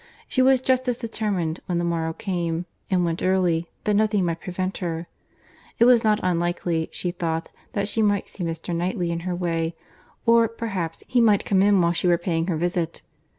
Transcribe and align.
She 0.27 0.41
was 0.41 0.61
just 0.61 0.87
as 0.87 0.97
determined 0.97 1.59
when 1.67 1.77
the 1.77 1.83
morrow 1.83 2.11
came, 2.11 2.65
and 2.89 3.05
went 3.05 3.21
early, 3.21 3.69
that 3.83 3.93
nothing 3.93 4.25
might 4.25 4.41
prevent 4.41 4.79
her. 4.79 5.05
It 5.77 5.85
was 5.85 6.03
not 6.03 6.19
unlikely, 6.23 6.89
she 6.91 7.11
thought, 7.11 7.49
that 7.73 7.87
she 7.87 8.01
might 8.01 8.27
see 8.27 8.43
Mr. 8.43 8.75
Knightley 8.75 9.11
in 9.11 9.19
her 9.29 9.35
way; 9.35 9.75
or, 10.25 10.47
perhaps, 10.47 11.03
he 11.07 11.21
might 11.21 11.45
come 11.45 11.61
in 11.61 11.79
while 11.81 11.91
she 11.93 12.07
were 12.07 12.17
paying 12.17 12.47
her 12.47 12.57
visit. 12.57 13.03